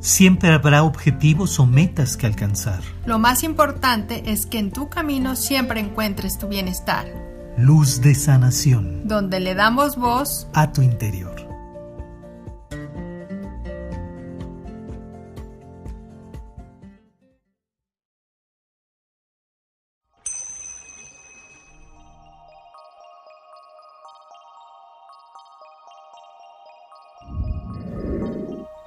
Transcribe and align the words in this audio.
Siempre 0.00 0.50
habrá 0.52 0.82
objetivos 0.82 1.58
o 1.58 1.66
metas 1.66 2.16
que 2.16 2.26
alcanzar. 2.26 2.80
Lo 3.04 3.18
más 3.18 3.42
importante 3.42 4.30
es 4.30 4.46
que 4.46 4.58
en 4.58 4.70
tu 4.70 4.88
camino 4.88 5.36
siempre 5.36 5.80
encuentres 5.80 6.38
tu 6.38 6.48
bienestar. 6.48 7.06
Luz 7.56 8.00
de 8.00 8.14
sanación. 8.14 9.08
Donde 9.08 9.40
le 9.40 9.54
damos 9.54 9.96
voz 9.96 10.48
a 10.52 10.72
tu 10.72 10.82
interior. 10.82 11.45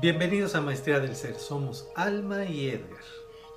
Bienvenidos 0.00 0.54
a 0.54 0.62
Maestría 0.62 0.98
del 0.98 1.14
Ser. 1.14 1.34
Somos 1.34 1.86
Alma 1.94 2.46
y 2.46 2.70
Edgar. 2.70 3.02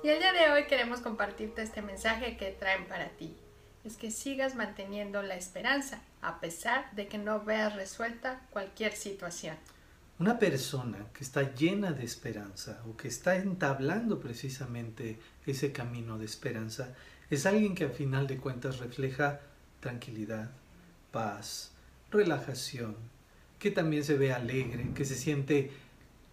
Y 0.02 0.08
el 0.08 0.18
día 0.18 0.34
de 0.34 0.50
hoy 0.52 0.66
queremos 0.66 1.00
compartirte 1.00 1.62
este 1.62 1.80
mensaje 1.80 2.36
que 2.36 2.50
traen 2.50 2.86
para 2.86 3.08
ti. 3.16 3.34
Es 3.82 3.96
que 3.96 4.10
sigas 4.10 4.54
manteniendo 4.54 5.22
la 5.22 5.36
esperanza 5.36 6.02
a 6.20 6.40
pesar 6.40 6.94
de 6.96 7.08
que 7.08 7.16
no 7.16 7.42
veas 7.42 7.74
resuelta 7.74 8.42
cualquier 8.50 8.92
situación. 8.92 9.56
Una 10.18 10.38
persona 10.38 11.06
que 11.14 11.24
está 11.24 11.54
llena 11.54 11.92
de 11.92 12.04
esperanza 12.04 12.82
o 12.90 12.94
que 12.94 13.08
está 13.08 13.36
entablando 13.36 14.20
precisamente 14.20 15.18
ese 15.46 15.72
camino 15.72 16.18
de 16.18 16.26
esperanza 16.26 16.94
es 17.30 17.46
alguien 17.46 17.74
que 17.74 17.84
al 17.84 17.92
final 17.92 18.26
de 18.26 18.36
cuentas 18.36 18.80
refleja 18.80 19.40
tranquilidad, 19.80 20.50
paz, 21.10 21.72
relajación, 22.10 22.96
que 23.58 23.70
también 23.70 24.04
se 24.04 24.18
ve 24.18 24.34
alegre, 24.34 24.90
que 24.94 25.06
se 25.06 25.14
siente 25.14 25.70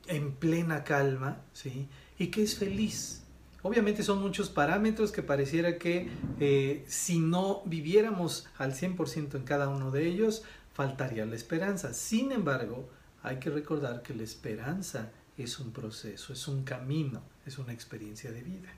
en 0.08 0.34
plena 0.34 0.84
calma, 0.84 1.42
¿sí? 1.54 1.88
Y 2.18 2.28
que 2.28 2.44
es 2.44 2.58
feliz. 2.58 3.24
Obviamente 3.64 4.04
son 4.04 4.22
muchos 4.22 4.50
parámetros 4.50 5.12
que 5.12 5.22
pareciera 5.22 5.78
que 5.78 6.10
eh, 6.40 6.84
si 6.88 7.20
no 7.20 7.62
viviéramos 7.66 8.48
al 8.58 8.74
100% 8.74 9.36
en 9.36 9.44
cada 9.44 9.70
uno 9.70 9.92
de 9.92 10.08
ellos, 10.08 10.44
faltaría 10.74 11.26
la 11.26 11.36
esperanza. 11.36 11.94
Sin 11.94 12.32
embargo, 12.32 12.90
hay 13.22 13.38
que 13.38 13.52
recordar 13.52 14.02
que 14.02 14.16
la 14.16 14.24
esperanza 14.24 15.12
es 15.38 15.60
un 15.60 15.72
proceso, 15.72 16.34
es 16.34 16.48
un 16.48 16.64
camino, 16.64 17.22
es 17.46 17.58
una 17.60 17.74
experiencia 17.74 18.32
de 18.32 18.42
vida. 18.42 18.70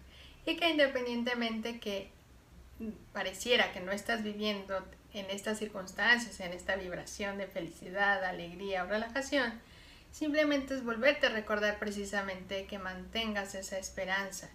Y 0.45 0.57
que 0.57 0.69
independientemente 0.69 1.79
que 1.79 2.09
pareciera 3.13 3.71
que 3.71 3.79
no 3.79 3.91
estás 3.91 4.23
viviendo 4.23 4.75
en 5.13 5.29
estas 5.29 5.59
circunstancias, 5.59 6.39
en 6.39 6.53
esta 6.53 6.75
vibración 6.75 7.37
de 7.37 7.47
felicidad, 7.47 8.23
alegría 8.23 8.83
o 8.83 8.87
relajación, 8.87 9.53
Simplemente 10.13 10.75
es 10.75 10.83
volverte 10.83 11.25
a 11.25 11.31
recordar 11.31 11.79
precisamente 11.79 12.67
que 12.67 12.77
mantengas 12.77 13.55
esa 13.55 13.79
esperanza, 13.79 14.47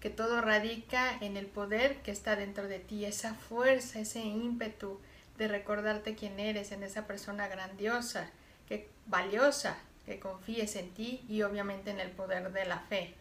que 0.00 0.10
todo 0.10 0.40
radica 0.40 1.16
en 1.20 1.36
el 1.36 1.46
poder 1.46 2.02
que 2.02 2.10
está 2.10 2.34
dentro 2.34 2.66
de 2.66 2.80
ti, 2.80 3.04
esa 3.04 3.34
fuerza, 3.34 4.00
ese 4.00 4.22
ímpetu 4.22 4.98
de 5.38 5.46
recordarte 5.46 6.16
quién 6.16 6.40
eres, 6.40 6.72
en 6.72 6.82
esa 6.82 7.06
persona 7.06 7.46
grandiosa, 7.46 8.28
que 8.68 8.90
valiosa, 9.06 9.78
que 10.04 10.18
confíes 10.18 10.74
en 10.74 10.90
ti 10.90 11.24
y 11.28 11.42
obviamente 11.42 11.92
en 11.92 12.00
el 12.00 12.10
poder 12.10 12.50
de 12.50 12.64
la 12.64 12.80
fe. 12.80 13.14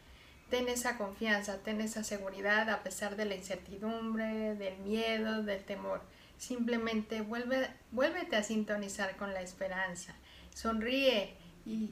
Ten 0.49 0.69
esa 0.69 0.97
confianza, 0.97 1.59
ten 1.59 1.79
esa 1.79 2.03
seguridad 2.03 2.71
a 2.71 2.81
pesar 2.81 3.15
de 3.17 3.25
la 3.25 3.35
incertidumbre, 3.35 4.55
del 4.55 4.79
miedo, 4.79 5.43
del 5.43 5.63
temor. 5.63 6.01
Simplemente 6.39 7.21
vuelve, 7.21 7.69
vuélvete 7.91 8.35
a 8.35 8.41
sintonizar 8.41 9.15
con 9.15 9.31
la 9.35 9.41
esperanza. 9.41 10.15
Sonríe, 10.55 11.35
y 11.65 11.91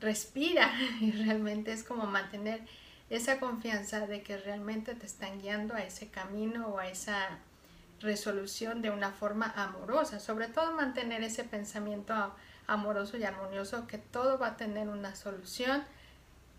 respira 0.00 0.70
y 1.00 1.10
realmente 1.12 1.72
es 1.72 1.84
como 1.84 2.06
mantener 2.06 2.60
esa 3.10 3.40
confianza 3.40 4.06
de 4.06 4.22
que 4.22 4.36
realmente 4.36 4.94
te 4.94 5.06
están 5.06 5.40
guiando 5.40 5.74
a 5.74 5.82
ese 5.82 6.08
camino 6.08 6.68
o 6.68 6.78
a 6.78 6.88
esa 6.88 7.38
resolución 8.00 8.82
de 8.82 8.90
una 8.90 9.10
forma 9.10 9.52
amorosa, 9.56 10.20
sobre 10.20 10.48
todo 10.48 10.74
mantener 10.74 11.22
ese 11.22 11.42
pensamiento 11.44 12.14
amoroso 12.66 13.16
y 13.16 13.24
armonioso 13.24 13.86
que 13.86 13.98
todo 13.98 14.38
va 14.38 14.48
a 14.48 14.56
tener 14.56 14.88
una 14.88 15.16
solución 15.16 15.82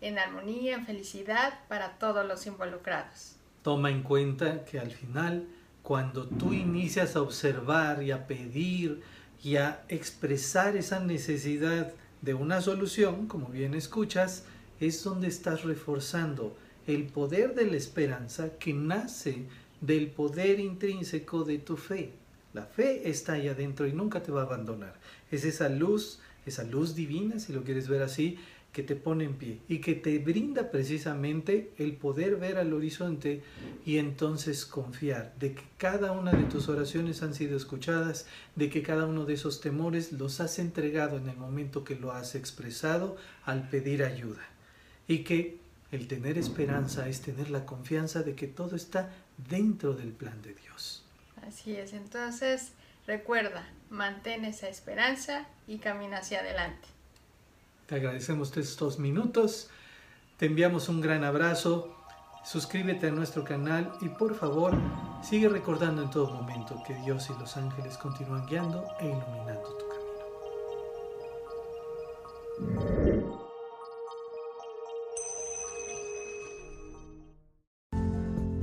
en 0.00 0.18
armonía, 0.18 0.74
en 0.74 0.86
felicidad 0.86 1.54
para 1.68 1.98
todos 1.98 2.26
los 2.26 2.46
involucrados. 2.46 3.36
Toma 3.62 3.90
en 3.90 4.02
cuenta 4.02 4.64
que 4.64 4.80
al 4.80 4.90
final, 4.90 5.46
cuando 5.82 6.26
tú 6.26 6.52
inicias 6.52 7.16
a 7.16 7.22
observar 7.22 8.02
y 8.02 8.10
a 8.10 8.26
pedir 8.26 9.02
y 9.42 9.56
a 9.56 9.82
expresar 9.88 10.76
esa 10.76 11.00
necesidad 11.00 11.92
de 12.22 12.34
una 12.34 12.60
solución, 12.60 13.26
como 13.26 13.48
bien 13.48 13.74
escuchas, 13.74 14.44
es 14.80 15.02
donde 15.04 15.28
estás 15.28 15.64
reforzando 15.64 16.56
el 16.86 17.04
poder 17.04 17.54
de 17.54 17.66
la 17.66 17.76
esperanza 17.76 18.58
que 18.58 18.72
nace 18.72 19.44
del 19.80 20.08
poder 20.08 20.60
intrínseco 20.60 21.44
de 21.44 21.58
tu 21.58 21.76
fe. 21.76 22.12
La 22.52 22.62
fe 22.62 23.08
está 23.08 23.34
ahí 23.34 23.48
adentro 23.48 23.86
y 23.86 23.92
nunca 23.92 24.22
te 24.22 24.32
va 24.32 24.42
a 24.42 24.44
abandonar. 24.44 24.94
Es 25.30 25.44
esa 25.44 25.68
luz, 25.68 26.20
esa 26.46 26.64
luz 26.64 26.94
divina, 26.94 27.38
si 27.38 27.52
lo 27.52 27.62
quieres 27.62 27.88
ver 27.88 28.02
así, 28.02 28.38
que 28.72 28.82
te 28.82 28.94
pone 28.94 29.24
en 29.24 29.34
pie 29.34 29.60
y 29.68 29.80
que 29.80 29.94
te 29.94 30.18
brinda 30.18 30.70
precisamente 30.70 31.72
el 31.78 31.96
poder 31.96 32.36
ver 32.36 32.56
al 32.56 32.72
horizonte 32.72 33.42
y 33.84 33.98
entonces 33.98 34.64
confiar 34.64 35.34
de 35.38 35.54
que 35.54 35.62
cada 35.76 36.12
una 36.12 36.32
de 36.32 36.44
tus 36.44 36.68
oraciones 36.68 37.22
han 37.22 37.34
sido 37.34 37.56
escuchadas, 37.56 38.26
de 38.54 38.70
que 38.70 38.82
cada 38.82 39.06
uno 39.06 39.24
de 39.24 39.34
esos 39.34 39.60
temores 39.60 40.12
los 40.12 40.40
has 40.40 40.58
entregado 40.58 41.16
en 41.16 41.28
el 41.28 41.36
momento 41.36 41.82
que 41.82 41.96
lo 41.96 42.12
has 42.12 42.34
expresado 42.34 43.16
al 43.44 43.68
pedir 43.68 44.04
ayuda 44.04 44.48
y 45.08 45.24
que 45.24 45.58
el 45.90 46.06
tener 46.06 46.38
esperanza 46.38 47.08
es 47.08 47.20
tener 47.20 47.50
la 47.50 47.66
confianza 47.66 48.22
de 48.22 48.36
que 48.36 48.46
todo 48.46 48.76
está 48.76 49.10
dentro 49.48 49.94
del 49.94 50.12
plan 50.12 50.40
de 50.42 50.54
Dios. 50.54 51.04
Así 51.46 51.74
es, 51.74 51.92
entonces 51.92 52.72
recuerda, 53.06 53.68
mantén 53.88 54.44
esa 54.44 54.68
esperanza 54.68 55.48
y 55.66 55.78
camina 55.78 56.18
hacia 56.18 56.40
adelante. 56.40 56.86
Te 57.90 57.96
agradecemos 57.96 58.56
estos 58.56 59.00
minutos. 59.00 59.68
Te 60.36 60.46
enviamos 60.46 60.88
un 60.88 61.00
gran 61.00 61.24
abrazo. 61.24 61.92
Suscríbete 62.44 63.08
a 63.08 63.10
nuestro 63.10 63.42
canal 63.42 63.90
y 64.00 64.08
por 64.10 64.36
favor 64.36 64.78
sigue 65.24 65.48
recordando 65.48 66.00
en 66.04 66.10
todo 66.10 66.30
momento 66.30 66.80
que 66.86 66.94
Dios 66.94 67.28
y 67.30 67.40
los 67.40 67.56
ángeles 67.56 67.98
continúan 67.98 68.46
guiando 68.46 68.84
e 69.00 69.06
iluminando 69.06 69.76
tu 69.76 69.84
camino. 72.60 73.50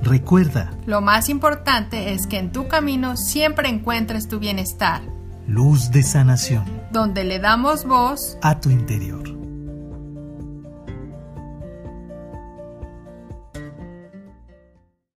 Recuerda, 0.04 0.74
lo 0.86 1.02
más 1.02 1.28
importante 1.28 2.14
es 2.14 2.26
que 2.26 2.38
en 2.38 2.50
tu 2.50 2.66
camino 2.66 3.18
siempre 3.18 3.68
encuentres 3.68 4.26
tu 4.26 4.38
bienestar. 4.38 5.17
Luz 5.48 5.90
de 5.90 6.02
sanación 6.02 6.62
donde 6.92 7.24
le 7.24 7.38
damos 7.38 7.86
voz 7.86 8.36
a 8.42 8.60
tu 8.60 8.68
interior. 8.68 9.26